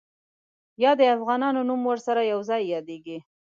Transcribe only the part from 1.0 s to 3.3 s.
افغانانو نوم ورسره یو ځای یادېږي.